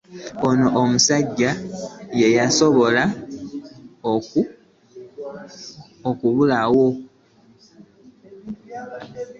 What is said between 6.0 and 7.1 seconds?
ku muwala wo.